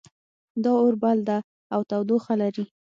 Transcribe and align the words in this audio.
دا 0.63 0.71
اور 0.81 0.93
بل 1.03 1.17
ده 1.29 1.37
او 1.73 1.79
تودوخه 1.89 2.33
لري 2.41 2.65